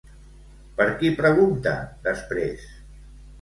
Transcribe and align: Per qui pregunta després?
Per 0.79 0.87
qui 1.01 1.11
pregunta 1.19 1.75
després? 2.09 2.67